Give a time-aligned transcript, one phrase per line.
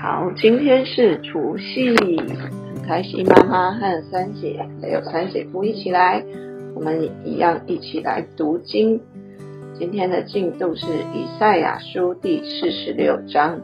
[0.00, 6.24] 好，今天是除夕，很开心，妈妈和三姐还有三姐夫一起来，
[6.74, 8.98] 我们一样一起来读经。
[9.78, 13.60] 今天的进度是以赛亚书第四十六章，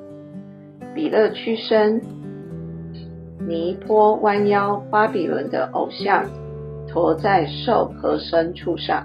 [0.94, 2.02] 比勒屈身，
[3.48, 6.26] 尼坡弯腰，巴比伦的偶像
[6.86, 9.02] 驮在兽和牲畜上，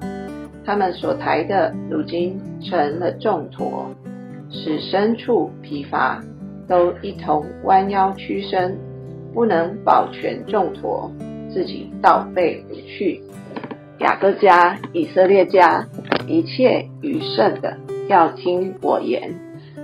[0.65, 3.89] 他们所抬的如今成了重驮，
[4.49, 6.21] 使牲畜疲乏。
[6.71, 8.79] 都一同弯腰屈身，
[9.33, 11.11] 不能保全重驮，
[11.53, 13.21] 自己倒背如去。
[13.99, 15.89] 雅各家、以色列家，
[16.27, 17.75] 一切余剩的，
[18.07, 19.35] 要听我言。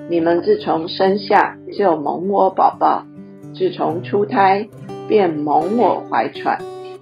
[0.10, 3.04] 你们自从生下就蒙我宝宝，
[3.54, 4.70] 自从出胎
[5.10, 6.58] 便蒙我怀揣，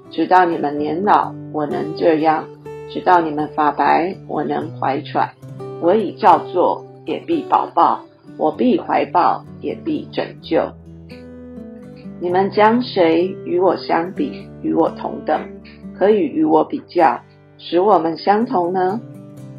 [0.09, 2.45] 直到你们年老，我能这样；
[2.89, 5.33] 直到你们发白，我能怀揣。
[5.79, 8.01] 我已照做，也必宝宝。
[8.37, 10.71] 我必怀抱，也必拯救。
[12.19, 15.41] 你们将谁与我相比，与我同等，
[15.97, 17.19] 可以与我比较，
[17.57, 19.01] 使我们相同呢？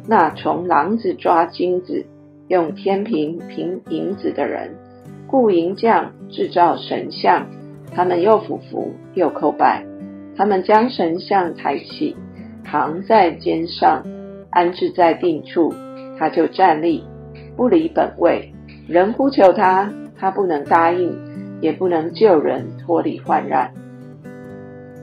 [0.07, 2.05] 那从狼子抓金子，
[2.47, 4.75] 用天平平银子的人，
[5.27, 7.47] 雇银匠制造神像，
[7.93, 9.85] 他们又俯伏又叩拜，
[10.35, 12.15] 他们将神像抬起，
[12.63, 14.03] 扛在肩上，
[14.49, 15.73] 安置在定处，
[16.17, 17.03] 他就站立，
[17.55, 18.53] 不离本位。
[18.87, 21.13] 人呼求他，他不能答应，
[21.59, 23.73] 也不能救人脱离患难。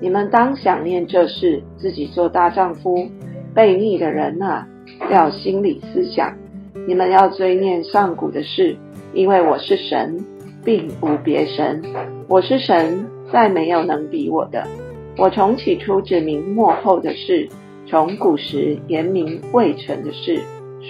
[0.01, 3.07] 你们当想念这事，自己做大丈夫。
[3.55, 4.67] 悖逆的人啊，
[5.11, 6.35] 要心里思想。
[6.89, 8.77] 你们要追念上古的事，
[9.13, 10.25] 因为我是神，
[10.65, 11.83] 并无别神。
[12.27, 14.67] 我是神，再没有能比我的。
[15.19, 17.51] 我从起初指明幕后的事，
[17.87, 20.41] 从古时言明未成的事，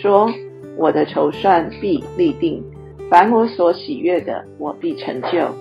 [0.00, 0.30] 说
[0.78, 2.64] 我的筹算必立定。
[3.14, 5.54] 凡我所喜悦的，我必成就。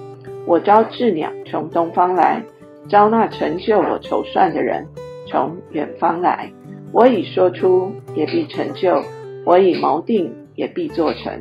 [0.47, 2.41] 我招智鸟从东方来，
[2.89, 4.87] 招那成就我筹算的人
[5.27, 6.51] 从远方来。
[6.91, 9.03] 我已说出，也必成就；
[9.45, 11.31] 我已谋定，也必做成。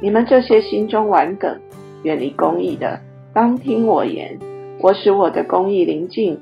[0.00, 1.60] 你们这些心中顽梗、
[2.02, 3.00] 远离公义的，
[3.34, 4.38] 当听我言。
[4.80, 6.40] 我使我的公义临近，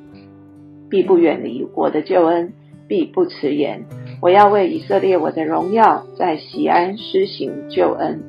[0.88, 2.52] 必不远离；我的救恩
[2.86, 3.86] 必不迟延。
[4.22, 8.22] 我要为以色列我的荣耀，在西安施行救恩。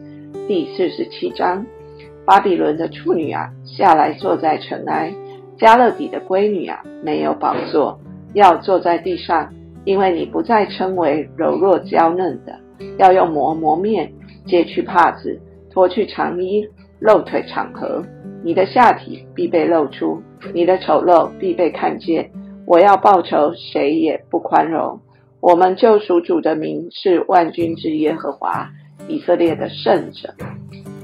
[0.47, 1.65] 第四十七章，
[2.25, 5.13] 巴比伦的处女啊，下来坐在尘埃；
[5.57, 7.99] 加勒底的闺女啊，没有宝座，
[8.33, 9.53] 要坐在地上，
[9.85, 12.59] 因为你不再称为柔弱娇嫩的，
[12.97, 14.11] 要用磨磨面，
[14.45, 15.39] 揭去帕子，
[15.71, 16.67] 脱去长衣，
[16.99, 18.03] 露腿场合，
[18.43, 20.21] 你的下体必被露出，
[20.53, 22.31] 你的丑陋必被看见。
[22.65, 24.99] 我要报仇，谁也不宽容。
[25.39, 28.69] 我们救赎主的名是万军之耶和华。
[29.11, 30.33] 以色列的圣者，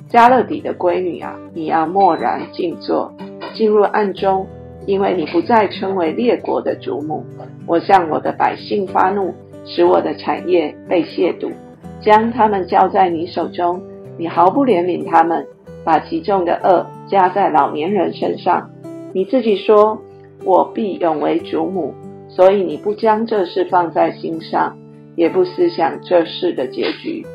[0.07, 3.13] 加勒底的闺女啊，你要默然静坐，
[3.53, 4.47] 进入暗中，
[4.85, 7.25] 因为你不再称为列国的主母。
[7.66, 9.34] 我向我的百姓发怒，
[9.66, 11.51] 使我的产业被亵渎，
[12.00, 13.81] 将他们交在你手中，
[14.17, 15.46] 你毫不怜悯他们，
[15.84, 18.69] 把其中的恶加在老年人身上。
[19.13, 20.01] 你自己说，
[20.46, 21.94] 我必永为主母，
[22.29, 24.78] 所以你不将这事放在心上，
[25.17, 27.25] 也不思想这事的结局。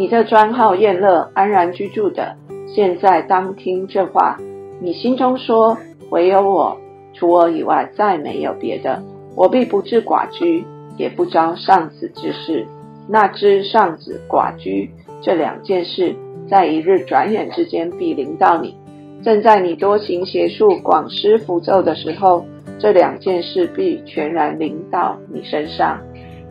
[0.00, 2.34] 你这专好宴乐、安然居住的，
[2.66, 4.38] 现在当听这话。
[4.80, 5.76] 你心中说：
[6.08, 6.78] 唯有我，
[7.12, 9.02] 除我以外，再没有别的。
[9.36, 10.64] 我必不治寡居，
[10.96, 12.66] 也不招上子之事。
[13.10, 14.90] 那知上子、寡居
[15.20, 16.16] 这两件事，
[16.48, 18.74] 在一日转眼之间必临到你。
[19.22, 22.46] 正在你多行邪术、广施符咒的时候，
[22.78, 26.00] 这两件事必全然临到你身上。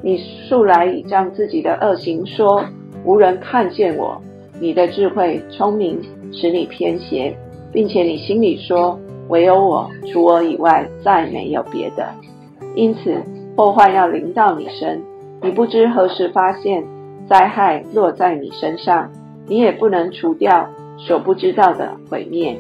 [0.04, 2.64] 你素来倚仗自己的恶行说。
[3.10, 4.22] 无人看见我，
[4.62, 6.00] 你的智慧聪明
[6.32, 7.36] 使你偏斜，
[7.72, 9.00] 并且你心里说：
[9.30, 12.08] 唯有我，除我以外再没有别的。
[12.76, 13.16] 因此
[13.58, 15.02] 祸患要临到你身，
[15.42, 16.84] 你不知何时发现
[17.28, 19.10] 灾害落在你身上，
[19.48, 22.60] 你也不能除掉所不知道的毁灭，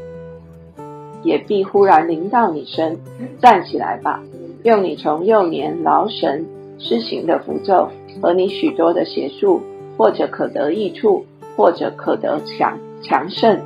[1.22, 2.98] 也必忽然临到你身。
[3.40, 4.24] 站起来吧，
[4.64, 6.48] 用你从幼年劳神
[6.80, 9.62] 施行的符咒和你许多的邪术。
[10.00, 11.26] 或者可得益处，
[11.58, 13.60] 或者可得强强盛。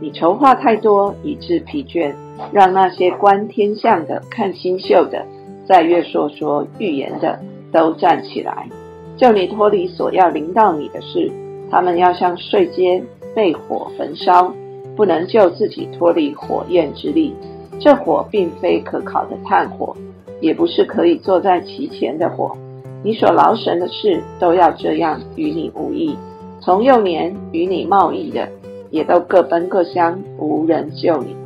[0.00, 2.14] 你筹划太多，以致疲倦，
[2.52, 5.26] 让那些观天象的、看星宿的、
[5.66, 7.40] 在月说说预言的，
[7.72, 8.68] 都站起来，
[9.16, 11.32] 救你脱离所要临到你的事。
[11.72, 13.04] 他们要像睡间
[13.34, 14.54] 被火焚烧，
[14.94, 17.34] 不能救自己脱离火焰之力。
[17.80, 19.96] 这火并非可烤的炭火，
[20.40, 22.56] 也不是可以坐在其前的火。
[23.04, 26.16] 你所劳神的事都要这样与你无益。
[26.60, 28.48] 从幼年与你贸易的，
[28.90, 31.36] 也都各奔各乡，无人救你。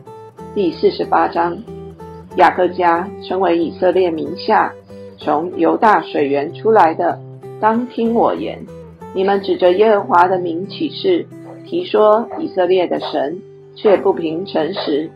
[0.54, 1.58] 第四十八章，
[2.36, 4.72] 雅各家称为以色列名下，
[5.18, 7.18] 从犹大水源出来的，
[7.60, 8.64] 当听我言。
[9.12, 11.26] 你们指着耶和华的名起誓，
[11.66, 13.42] 提说以色列的神，
[13.74, 15.10] 却不凭诚实，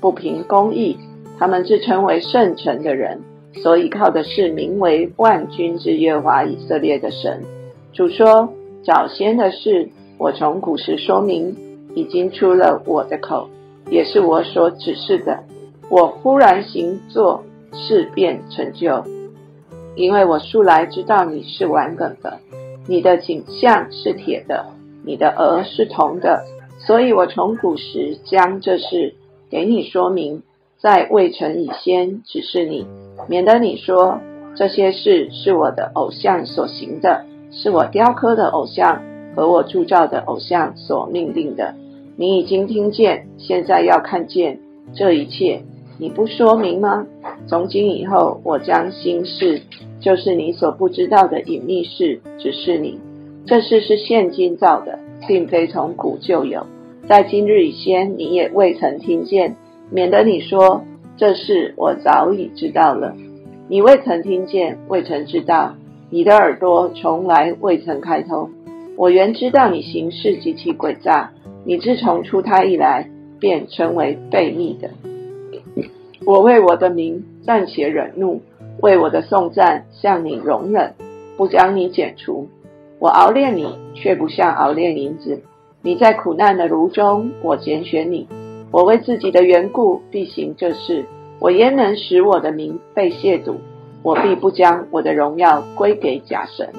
[0.00, 0.96] 不凭公义。
[1.38, 3.20] 他们自称为圣城的人，
[3.54, 7.42] 所依靠的是名为万军之耶华以色列的神。
[7.92, 8.52] 主说：
[8.84, 11.56] 早先的事，我从古时说明，
[11.94, 13.48] 已经出了我的口，
[13.90, 15.44] 也是我所指示的。
[15.90, 19.04] 我忽然行作，事变成就，
[19.94, 22.38] 因为我素来知道你是顽梗的。
[22.88, 24.66] 你的颈项是铁的，
[25.04, 26.42] 你的额是铜的，
[26.78, 29.14] 所以我从古时将这事
[29.50, 30.42] 给你说明，
[30.78, 32.86] 在未成以先指示你，
[33.28, 34.20] 免得你说
[34.54, 39.02] 这些事是我的偶像所行的，是我雕刻的偶像
[39.34, 41.74] 和我铸造的偶像所命令的。
[42.16, 44.58] 你已经听见，现在要看见
[44.94, 45.62] 这一切，
[45.98, 47.06] 你不说明吗？
[47.46, 49.62] 从今以后，我将心事。
[50.00, 52.98] 就是你所不知道的隐秘事，只是你
[53.46, 54.98] 这事是现今造的，
[55.28, 56.66] 并非从古就有。
[57.08, 59.54] 在今日以先，你也未曾听见，
[59.90, 60.82] 免得你说
[61.22, 63.14] 这事我早已知道了。
[63.68, 65.76] 你未曾听见，未曾知道，
[66.10, 68.50] 你的耳朵从来未曾开通。
[68.96, 71.30] 我原知道你行事极其诡诈，
[71.64, 73.08] 你自从出胎以来，
[73.38, 74.90] 便成为悖逆的。
[76.26, 78.42] 我为我的名暂且忍怒。
[78.80, 80.94] 为我的颂赞向你容忍，
[81.36, 82.48] 不将你剪除。
[82.98, 85.40] 我熬炼你，却不像熬炼银子。
[85.82, 88.26] 你在苦难的炉中，我拣选你。
[88.72, 91.04] 我为自己的缘故必行这事。
[91.38, 93.56] 我焉能使我的名被亵渎？
[94.02, 96.70] 我必不将我的荣耀归给假神。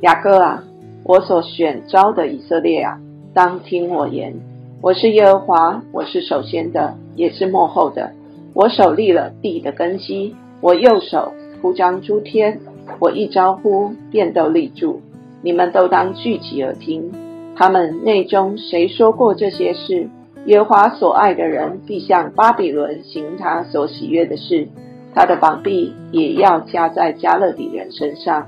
[0.00, 0.64] 雅各啊，
[1.04, 2.98] 我所选召的以色列啊，
[3.34, 4.34] 当听我言。
[4.80, 8.12] 我是耶和华，我是首先的，也是幕后的。
[8.54, 12.58] 我手立了地的根基，我右手铺张诸天，
[12.98, 15.02] 我一招呼便都立住。
[15.42, 17.12] 你们都当聚集而听。
[17.60, 20.08] 他们内中谁说过这些事？
[20.46, 24.68] 耶和华所爱的人必向巴比伦行他所喜悦的事，
[25.14, 28.46] 他的膀臂也要加在加勒底人身上。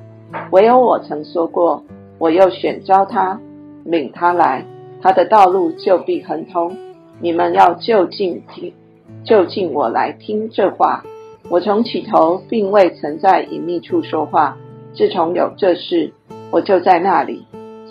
[0.50, 1.84] 唯有我曾说过，
[2.18, 3.38] 我又选召他，
[3.84, 4.64] 领他来，
[5.02, 6.74] 他的道路就必亨通。
[7.20, 8.72] 你们要就近听。
[9.24, 11.04] 就近我来听这话。
[11.50, 14.56] 我从起头并未曾在隐秘处说话，
[14.94, 16.14] 自从有这事，
[16.50, 17.44] 我就在那里。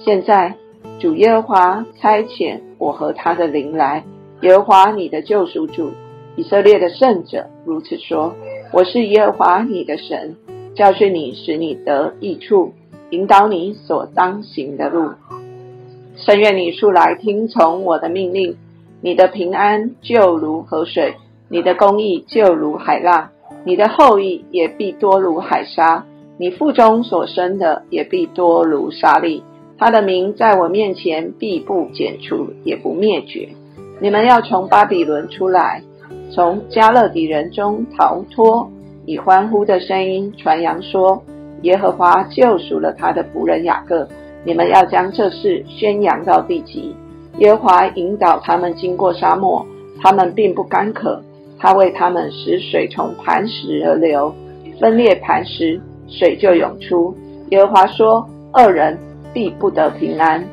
[0.04, 0.56] 现在
[1.02, 4.04] 主耶和华差遣我和他的灵来。
[4.42, 5.90] 耶和华你的救赎主，
[6.36, 8.36] 以色列的圣者如此说：
[8.72, 10.36] 我是耶和华你的神，
[10.76, 12.74] 教训你，使你得益处，
[13.10, 15.14] 引导你所当行的路。
[16.18, 18.58] 深愿你素来听从我的命令。
[19.02, 21.16] 你的平安就如河水，
[21.50, 23.30] 你的公义就如海浪，
[23.66, 26.06] 你的后裔也必多如海沙，
[26.38, 29.44] 你腹中所生的也必多如沙粒。
[29.82, 33.50] 他的名在我面前必不减除，也不灭绝。
[34.00, 35.82] 你们要从巴比伦出来，
[36.30, 38.70] 从加勒底人中逃脱，
[39.08, 41.24] 以欢呼的声音传扬说：
[41.64, 44.08] 耶和华救赎了他的仆人雅各。
[44.44, 46.96] 你们要将这事宣扬到地极。
[47.40, 49.66] 耶和华引导他们经过沙漠，
[50.00, 51.20] 他们并不干渴。
[51.58, 54.32] 他为他们使水从磐石而流，
[54.80, 57.16] 分裂磐石，水就涌出。
[57.50, 58.96] 耶和华说：“二人
[59.34, 60.44] 必不得平安。”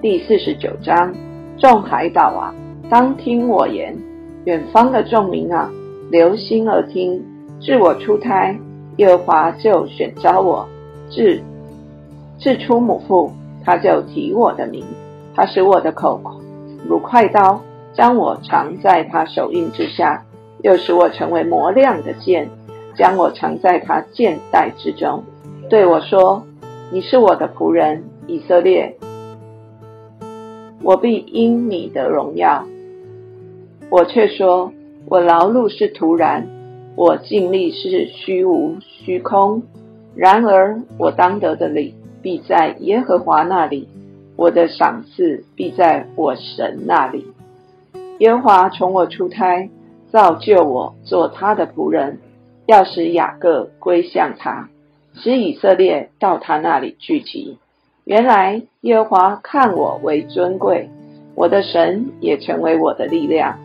[0.00, 1.12] 第四十九章：
[1.58, 2.54] 众海岛啊，
[2.88, 3.94] 当听我言；
[4.44, 5.70] 远方的众民啊，
[6.10, 7.24] 留心而听。
[7.60, 8.56] 自我出胎，
[8.98, 10.66] 耶和华就选召我；
[11.10, 11.40] 自
[12.38, 13.32] 自出母腹，
[13.64, 14.84] 他就提我的名。
[15.34, 16.20] 他使我的口
[16.88, 17.60] 如快刀，
[17.92, 20.22] 将我藏在他手印之下；
[20.62, 22.48] 又使我成为磨亮的剑，
[22.94, 25.24] 将我藏在他剑带之中。
[25.68, 26.44] 对我说
[26.90, 28.96] ：“你是我的仆人，以色列，
[30.82, 32.66] 我必因你的荣耀。”
[33.90, 34.72] 我却说
[35.06, 36.46] ：“我劳碌是徒然，
[36.96, 39.62] 我尽力是虚无虚空。
[40.14, 43.88] 然而我当得的礼，必在耶和华那里。”
[44.36, 47.26] 我的赏赐必在我神那里。
[48.20, 49.68] 耶和华从我出胎，
[50.12, 52.20] 造就我做他的仆人，
[52.66, 54.68] 要使雅各归向他，
[55.20, 57.58] 使以色列到他那里聚集。
[58.04, 60.88] 原来耶和华看我为尊贵，
[61.34, 63.58] 我的神也成为我的力量。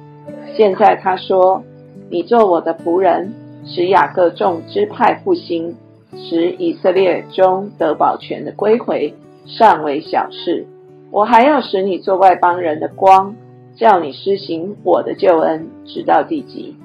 [0.56, 1.64] 现在他说
[2.10, 3.34] ：“你做我的仆人，
[3.66, 5.76] 使雅各众支派复兴，
[6.16, 9.14] 使以色列中得保全的归回。”
[9.46, 10.66] 尚为小事，
[11.12, 13.36] 我还要使你做外邦人的光，
[13.76, 16.78] 叫你施行我的救恩，直到地极。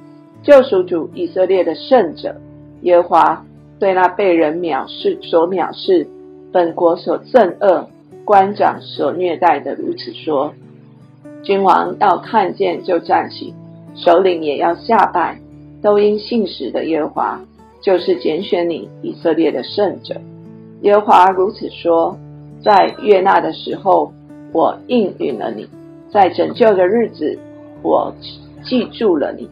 [0.43, 2.41] 救赎主以色列的圣者
[2.83, 3.45] 耶和华
[3.79, 6.09] 对那被人藐视、所藐视、
[6.53, 7.89] 本国所憎恶、
[8.25, 10.53] 官长所虐待的如此说：
[11.43, 13.55] 君王要看见就站起，
[13.95, 15.41] 首领也要下拜，
[15.81, 17.41] 都因信使的耶和华，
[17.81, 20.17] 就是拣选你以色列的圣者。
[20.83, 22.17] 耶和华如此说：
[22.65, 24.13] 在悦纳的时候，
[24.53, 25.67] 我应允了你；
[26.13, 27.39] 在拯救的日子，
[27.83, 28.13] 我
[28.65, 29.49] 记住了你。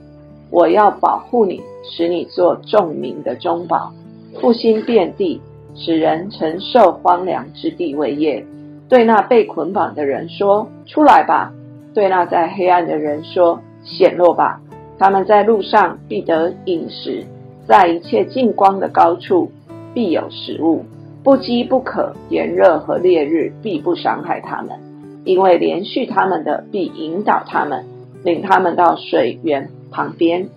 [0.50, 3.92] 我要保护你，使你做众民的中保，
[4.40, 5.40] 复兴遍地，
[5.74, 8.44] 使人承受荒凉之地为业。
[8.88, 11.52] 对那被捆绑的人说：“出来吧！”
[11.92, 14.60] 对那在黑暗的人说：“显露吧！”
[14.98, 17.24] 他们在路上必得饮食，
[17.66, 19.50] 在一切近光的高处
[19.92, 20.84] 必有食物。
[21.24, 24.78] 不饥不渴，炎热和烈日必不伤害他们，
[25.24, 27.84] 因为连续他们的必引导他们，
[28.22, 29.68] 领他们到水源。
[29.90, 30.48] 旁边，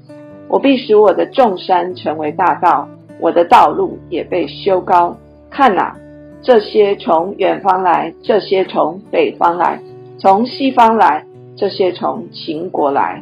[0.50, 5.16] 我必使我的众山成为大道，我的道路也被修高。
[5.50, 5.96] 看哪，
[6.42, 9.82] 这些从远方来，这些从北方来，
[10.18, 13.22] 从西方来，这些从秦国来。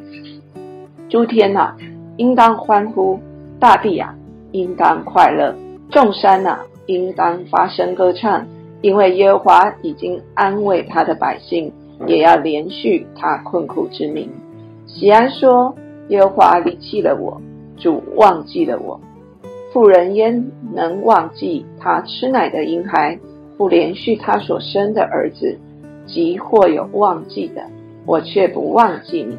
[1.10, 1.75] 诸天呐，
[2.18, 3.20] 应当欢呼；
[3.60, 4.16] 大地啊，
[4.51, 5.54] 应当快乐；
[5.89, 8.46] 众山呐，应当发声歌唱，
[8.82, 11.72] 因为耶和华已经安慰他的百姓，
[12.06, 14.30] 也要连续他困苦之民。
[14.86, 15.75] 喜安说。
[16.10, 17.42] 耶和华离弃了我，
[17.75, 18.98] 主忘记了我。
[19.77, 20.43] 妇人焉
[20.74, 23.19] 能忘记他吃奶的婴孩，
[23.60, 25.55] 不连续他所生的儿子？
[26.07, 27.62] 即或有忘记的，
[28.03, 29.38] 我却不忘记你。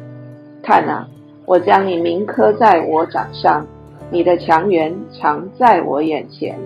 [0.63, 1.09] 看啊，
[1.45, 3.67] 我将你铭刻在我掌上，
[4.09, 6.57] 你的强援常在我眼前。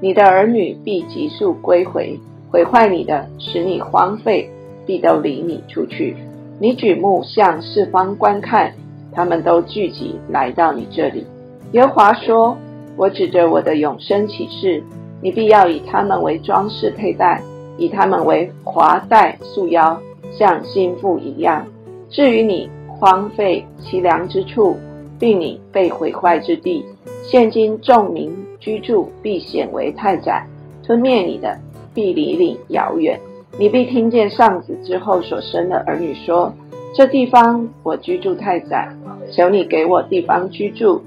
[0.00, 2.18] 你的儿女必急速归回，
[2.50, 4.50] 毁坏你的，使你荒废，
[4.86, 6.16] 必都离你出去。
[6.58, 8.72] 你举目向四方观看。
[9.12, 11.24] 他们都聚集来到你这里。
[11.70, 12.56] 耶华说
[13.00, 14.84] ：“我指着我的永生启示，
[15.22, 17.42] 你必要以他们为装饰佩戴，
[17.78, 19.98] 以他们为华带束腰，
[20.30, 21.66] 像心腹一样。
[22.10, 24.76] 至于你荒废凄凉之处，
[25.18, 26.84] 并你被毁坏之地，
[27.24, 30.44] 现今众民居住，必显为太窄；
[30.84, 31.56] 吞灭你的，
[31.94, 33.18] 必离你遥远。
[33.58, 36.52] 你必听见上子之后所生的儿女说。”
[36.94, 38.94] 这地方我居住太窄，
[39.32, 41.00] 求你给我地方居住。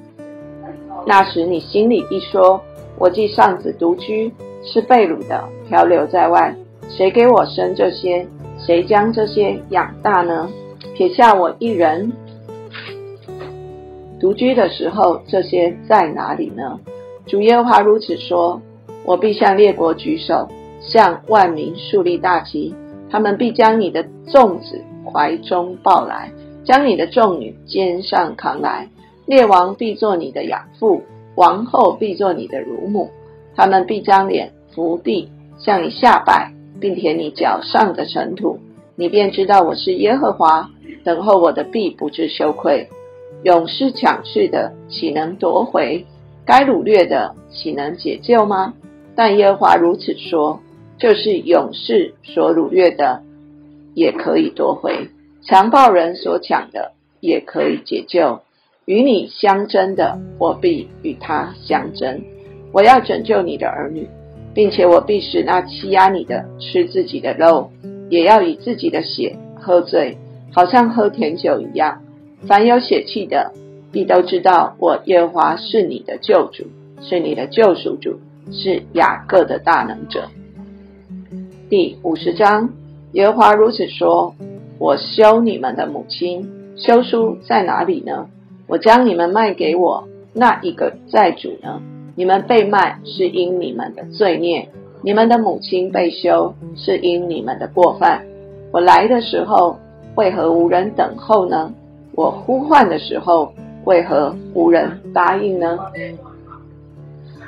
[1.06, 2.62] 那时你心里一说：
[2.98, 4.32] 我既上子独居，
[4.64, 6.56] 是被掳的，漂流在外，
[6.90, 8.28] 谁给我生这些？
[8.60, 10.50] 谁将这些养大呢？
[10.96, 12.12] 撇下我一人
[14.20, 16.80] 独居的时候，这些在哪里呢？
[17.26, 18.62] 主耶和华如此说：
[19.06, 20.48] 我必向列国举手，
[20.80, 22.74] 向万民树立大旗，
[23.10, 24.82] 他们必将你的粽子。
[25.06, 26.32] 怀中抱来，
[26.64, 28.90] 将你的众女肩上扛来，
[29.26, 31.04] 列王必做你的养父，
[31.36, 33.10] 王后必做你的乳母，
[33.56, 38.60] 他们必将脸伏地向你下拜，并舔你脚上的尘土，
[38.96, 40.70] 你便知道我是耶和华。
[41.04, 42.88] 等候我的必不致羞愧，
[43.44, 46.06] 勇士抢去的岂能夺回？
[46.46, 48.74] 该掳掠的岂能解救吗？
[49.16, 50.60] 但耶和华如此说，
[50.98, 53.22] 就是勇士所掳掠的。
[53.96, 55.12] 也可以夺回
[55.44, 58.40] 强暴人所抢的，也可以解救
[58.86, 62.22] 与你相争的，我必与他相争。
[62.72, 64.08] 我要拯救你的儿女，
[64.54, 67.72] 并且我必使那欺压你的吃自己的肉，
[68.10, 70.18] 也要以自己的血喝醉，
[70.52, 72.02] 好像喝甜酒一样。
[72.46, 73.54] 凡有血气的，
[73.92, 76.66] 必都知道我耶和华是你的救主，
[77.02, 78.20] 是你的救赎主，
[78.52, 80.28] 是雅各的大能者。
[81.70, 82.70] 第五十章。
[83.14, 84.34] 耶和华如此说
[84.80, 88.28] ：“我休你们的母亲，休书在哪里呢？
[88.68, 91.82] 我将你们卖给我那一个债主呢？
[92.16, 94.70] 你们被卖是因你们的罪孽，
[95.02, 98.26] 你们的母亲被休是因你们的过犯。
[98.72, 99.78] 我来的时候
[100.16, 101.74] 为何无人等候呢？
[102.14, 103.54] 我呼唤的时候
[103.86, 105.78] 为何无人答应呢？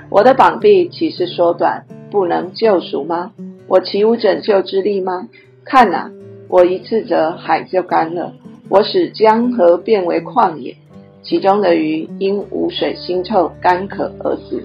[0.10, 3.32] 我的膀臂岂是缩短，不能救赎吗？
[3.68, 5.30] 我岂无拯救之力吗？”
[5.66, 6.12] 看呐，
[6.48, 8.34] 我一次则海就干了，
[8.70, 10.76] 我使江河变为旷野，
[11.26, 14.64] 其中的鱼因无水腥臭干渴而死。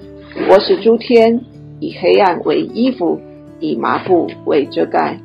[0.49, 1.41] 我使诸天
[1.81, 3.19] 以黑暗为衣服，
[3.59, 5.19] 以麻布为遮盖。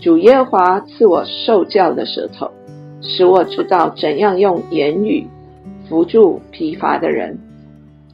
[0.00, 2.50] 主耶华赐我受教的舌头，
[3.00, 5.28] 使我知道怎样用言语
[5.88, 7.38] 扶助疲乏的人。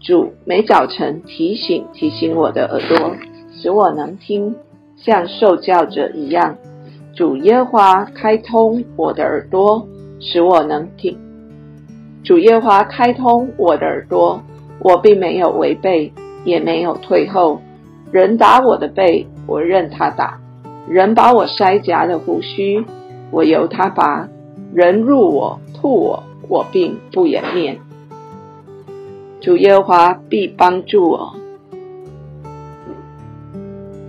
[0.00, 3.16] 主每早晨提醒提醒我的耳朵，
[3.52, 4.54] 使我能听，
[4.96, 6.56] 像受教者一样。
[7.14, 9.88] 主耶华开通我的耳朵，
[10.20, 11.18] 使我能听。
[12.28, 14.42] 主耶华开通我的耳朵，
[14.80, 16.12] 我并没有违背，
[16.44, 17.62] 也没有退后。
[18.12, 20.35] 人打我的背，我任他打；
[20.87, 22.85] 人把我筛夹的胡须，
[23.30, 24.28] 我由他拔；
[24.75, 27.78] 人入我吐我，我并不掩面。
[29.40, 31.35] 主耶华必帮助我，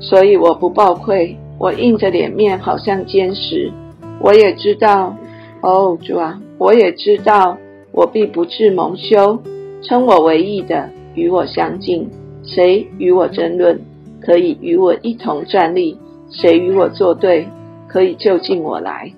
[0.01, 1.37] 所以我不暴愧。
[1.57, 3.71] 我硬着脸面，好像坚石。
[4.19, 5.15] 我也知道，
[5.61, 7.57] 哦，主啊，我也知道，
[7.99, 9.43] 我必不至蒙羞。
[9.81, 12.09] 称我为义的，与我相近，
[12.45, 13.81] 谁与我争论？
[14.21, 15.97] 可以与我一同站立？
[16.31, 17.49] 谁与我作对？
[17.89, 19.11] 可以就近我来。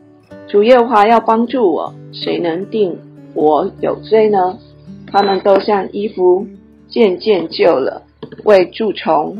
[0.47, 2.97] 主耶和华要帮助我，谁能定
[3.35, 4.57] 我有罪呢？
[5.05, 6.47] 他们都像衣服
[6.87, 8.01] 渐渐旧了，
[8.45, 9.37] 为蛀虫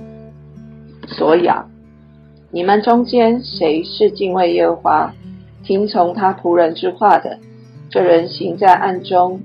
[1.08, 1.68] 所养。
[2.52, 5.14] 你们中间谁是敬畏耶和华、
[5.64, 7.40] 听从他仆人之话的？
[7.92, 9.42] 这人行在暗中，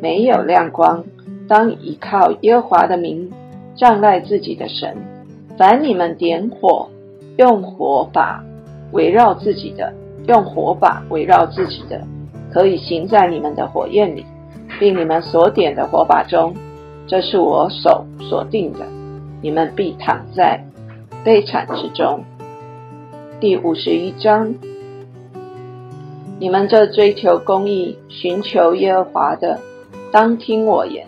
[0.00, 1.04] 没有亮光，
[1.48, 3.32] 当依靠耶和华的名，
[3.74, 4.96] 障碍自己的神。
[5.58, 6.88] 凡你们点火，
[7.38, 8.44] 用火把
[8.92, 9.92] 围绕自己的，
[10.28, 12.00] 用火把围绕自己的，
[12.52, 14.24] 可以行在你们的火焰里。
[14.78, 16.54] 并你们所点的火把中，
[17.08, 18.86] 这是我手所定的，
[19.42, 20.62] 你们必躺在
[21.24, 22.22] 悲惨之中。
[23.40, 24.54] 第五十一章，
[26.40, 29.58] 你们这追求公义、寻求耶和华的，
[30.12, 31.04] 当听我言。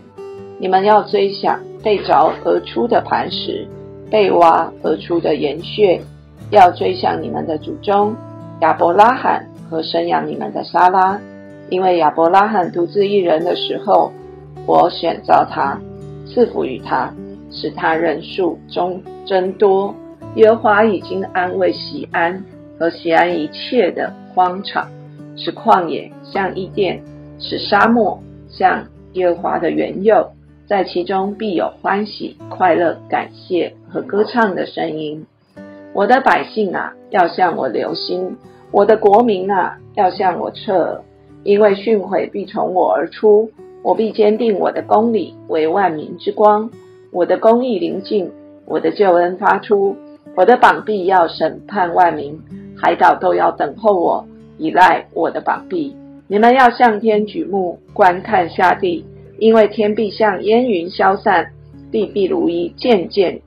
[0.59, 3.65] 你们要追想被凿而出的磐石，
[4.11, 6.01] 被挖而出的岩穴，
[6.51, 8.13] 要追想你们的祖宗
[8.61, 11.21] 亚伯拉罕和生养你们的撒拉。
[11.69, 14.11] 因为亚伯拉罕独自一人的时候，
[14.67, 15.81] 我选召他，
[16.27, 17.15] 赐福于他，
[17.53, 19.95] 使他人数中增多。
[20.35, 22.45] 耶和华已经安慰西安
[22.77, 24.89] 和西安一切的荒场，
[25.43, 27.03] 是旷野像伊甸，
[27.39, 30.31] 是沙漠像耶和华的原佑，
[30.69, 35.27] 在其中必有欢喜、快乐、感谢和歌唱的声音。
[35.95, 38.37] 我的百姓啊，要向我留心；
[38.71, 41.01] 我的国民啊，要向我侧耳。
[41.43, 43.51] 因为训诲必从我而出，
[43.83, 46.71] 我必坚定我的公理为万民之光。
[47.11, 48.31] 我的公义临近，
[48.67, 49.97] 我的救恩发出，
[50.37, 52.39] 我的膀臂要审判万民，
[52.77, 54.27] 海岛都要等候我，
[54.61, 55.97] 依赖我的膀臂。
[56.29, 59.05] 你们要向天举目观看下地，
[59.39, 61.51] 因为天必像烟云消散，
[61.91, 63.41] 地必如一渐渐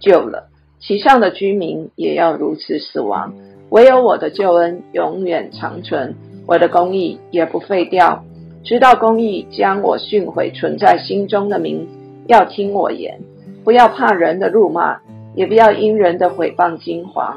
[0.00, 0.48] 旧了，
[0.80, 3.34] 其上的居民也要如此死亡。
[3.70, 6.16] 唯有我的救恩永远长存。
[6.48, 8.24] 我的公义也不废掉，
[8.62, 11.88] 知道公义将我训诲存在心中的名，
[12.28, 13.20] 要听我言，
[13.64, 15.00] 不要怕人的辱骂，
[15.34, 17.34] 也不要因人的毁谤惊惶，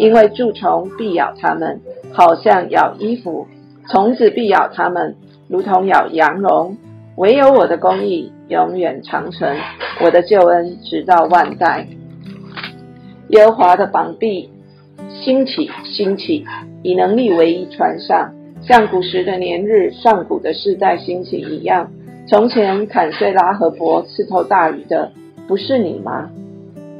[0.00, 1.78] 因为蛀虫必咬他们，
[2.10, 3.46] 好像咬衣服；
[3.86, 5.14] 虫子必咬他们，
[5.46, 6.78] 如同咬羊绒。
[7.16, 9.58] 唯有我的公义永远长存，
[10.02, 11.86] 我的救恩直到万代。
[13.28, 14.50] 耶和华的膀臂
[15.22, 16.46] 兴起，兴起，
[16.82, 18.32] 以能力为一船上。
[18.62, 21.92] 像古时的年日，上古的世代兴起一样。
[22.26, 25.12] 从前砍碎拉和伯，刺透大鱼的，
[25.46, 26.30] 不是你吗？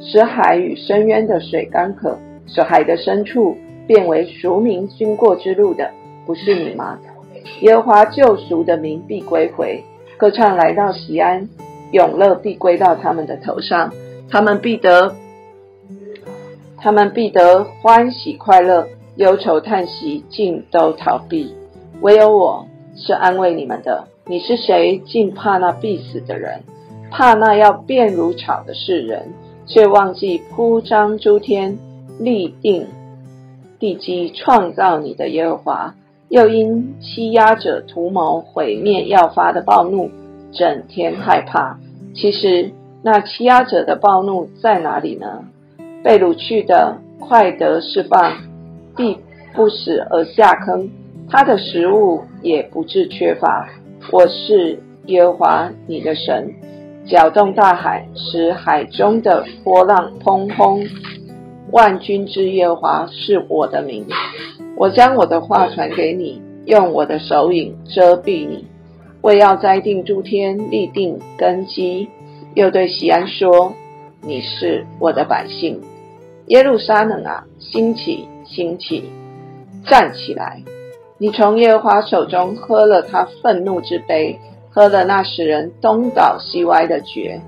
[0.01, 2.19] 使海与深渊的水干渴，
[2.53, 5.89] 使海的深处变为赎民经过之路的，
[6.25, 6.99] 不是你吗？
[7.61, 9.83] 耶和华救赎的民必归回，
[10.17, 11.47] 歌唱来到西安，
[11.91, 13.93] 永乐必归到他们的头上，
[14.29, 15.15] 他们必得，
[16.77, 18.87] 他们必得欢喜快乐。
[19.17, 21.53] 忧愁叹息，尽都逃避；
[21.99, 24.07] 唯有我是安慰你们的。
[24.25, 24.99] 你是谁？
[25.05, 26.61] 竟怕那必死的人，
[27.11, 29.33] 怕那要变如草的世人，
[29.65, 31.77] 却忘记铺张诸天、
[32.19, 32.87] 立定
[33.79, 35.95] 地基、创造你的耶和华。
[36.29, 40.09] 又因欺压者图谋毁灭要发的暴怒，
[40.53, 41.77] 整天害怕。
[42.13, 42.71] 其实
[43.03, 45.43] 那欺压者的暴怒在哪里呢？
[46.03, 48.33] 被掳去的，快得释放。
[48.95, 49.17] 必
[49.53, 50.89] 不死而下坑，
[51.29, 53.67] 他的食物也不致缺乏。
[54.11, 56.53] 我是耶和华你的神，
[57.05, 60.81] 搅动大海，使海中的波浪砰轰。
[61.71, 64.05] 万军之耶和华是我的名。
[64.75, 68.67] 我将我的话传给你，用我的手影遮蔽你。
[69.21, 72.09] 为要栽定诸天，立定根基。
[72.55, 73.73] 又对西安说
[74.21, 75.79] ：“你是我的百姓，
[76.47, 79.05] 耶路撒冷啊，兴起！”兴起，
[79.85, 80.61] 站起来！
[81.17, 84.37] 你从耶和华手中喝了他愤怒之杯，
[84.69, 87.39] 喝了那使人东倒西歪的爵，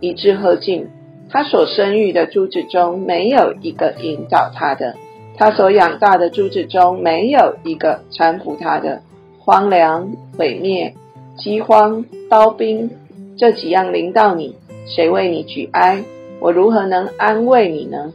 [0.00, 0.88] 以致喝尽。
[1.30, 4.94] 他所生育的珠子中没有一个引导他的，
[5.36, 9.02] 他所养大的珠子中没有一个搀扶他的。
[9.38, 10.94] 荒凉、毁灭、
[11.38, 12.90] 饥荒、刀兵，
[13.36, 16.02] 这几样临到你，谁为你举哀？
[16.40, 18.12] 我如何能安慰你呢？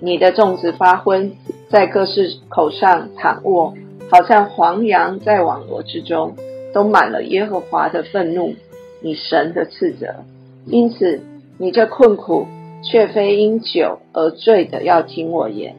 [0.00, 1.32] 你的粽子发昏，
[1.68, 3.74] 在各市口上躺卧，
[4.10, 6.34] 好像黄羊在网罗之中，
[6.74, 8.54] 都满了耶和华的愤怒，
[9.00, 10.24] 你神的斥责。
[10.66, 11.20] 因此，
[11.62, 12.46] 你这困苦
[12.82, 15.76] 却非因酒而醉的，要听我言。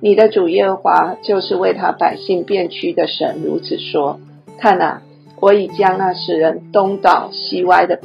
[0.00, 4.20] 你的主耶和华就是为他百姓变屈的神，如此说：
[4.58, 5.02] 看哪，
[5.40, 7.98] 我已将那使人东倒西歪的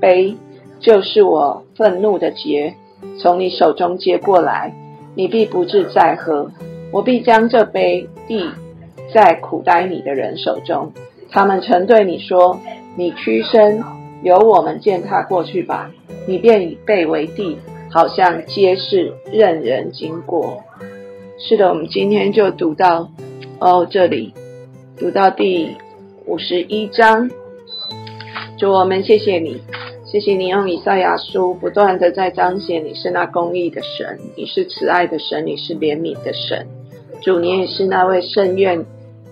[0.00, 0.38] 杯，
[0.78, 2.76] 就是我愤怒的劫，
[3.20, 4.72] 从你手中接过来，
[5.14, 6.50] 你必不至再喝。
[6.92, 8.48] 我必将这杯递
[9.12, 10.92] 在苦待你的人手中，
[11.30, 12.58] 他们曾对你说：
[12.96, 13.84] 你屈身，
[14.22, 15.90] 由我们践踏过去吧。
[16.26, 17.58] 你便以背为地，
[17.90, 20.62] 好像皆是任人经过。
[21.38, 23.10] 是的，我们今天就读到
[23.58, 24.34] 哦，这里
[24.98, 25.76] 读到第
[26.26, 27.30] 五十一章。
[28.58, 29.62] 主，我们谢谢你，
[30.04, 36.66] 谢谢你用以赛亚书不断的在彰显你是那公义的神，你是慈爱的神，你是怜悯的神。
[37.22, 38.84] 主，你也是那位圣愿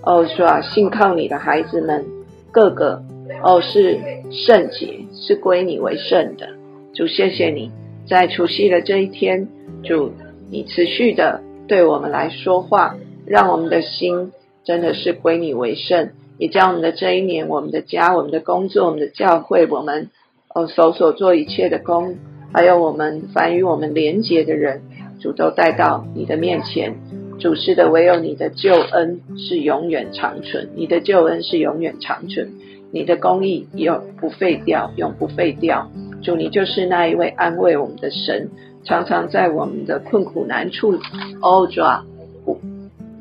[0.03, 2.07] 哦，说啊，信靠你的孩子们，
[2.51, 3.03] 个个
[3.43, 3.99] 哦是
[4.31, 6.49] 圣洁，是归你为圣的。
[6.95, 7.71] 主，谢谢你
[8.09, 9.49] 在除夕的这一天，
[9.83, 10.13] 主，
[10.51, 11.43] 你持续的。
[11.69, 14.33] 对我们来说话，让我们的心
[14.65, 20.09] 真的是归你为圣，也将我们的这一年、我们的家、我们的工作、我们的教会、我们
[20.55, 22.17] 哦手所做一切的工，
[22.55, 24.81] 还有我们凡与我们连结的人，
[25.21, 26.97] 主都带到你的面前。
[27.39, 32.53] 主是的，唯有你的救恩是永远长存，你的救恩是永远长存，
[32.91, 35.91] 你的公义永不废掉，永不废掉。
[36.23, 38.51] 主，你就是那一位安慰我们的神。
[38.85, 40.95] 常常在我们的困苦难处，
[41.41, 42.07] 欧爪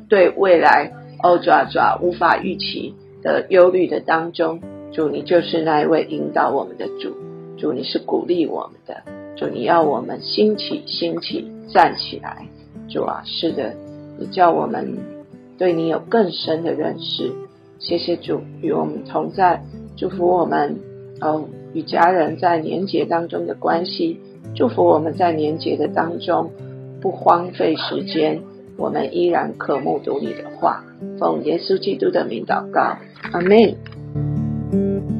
[0.08, 7.14] 对未来欧爪爪无法预期的忧虑的当中，主你就是那一位引导我们的主，
[7.58, 9.02] 主你是鼓励我们的，
[9.36, 12.46] 主你要我们兴起兴起站起来，
[12.88, 13.74] 主啊是的，
[14.18, 14.96] 你叫我们
[15.58, 17.30] 对你有更深的认识，
[17.78, 19.62] 谢谢主与我们同在，
[19.96, 20.80] 祝福我们
[21.20, 24.20] 嗯与家人在年节当中的关系。
[24.54, 26.50] 祝福我们在年节的当中
[27.00, 28.40] 不荒废时间，
[28.76, 30.84] 我们依然渴慕读你的话。
[31.18, 32.98] 奉耶稣基督的名祷告，
[33.32, 35.17] 阿门。